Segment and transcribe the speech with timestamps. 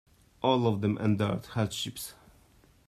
[0.41, 2.15] All of them endured hardships.